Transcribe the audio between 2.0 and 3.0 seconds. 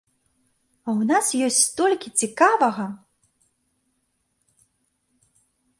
цікавага!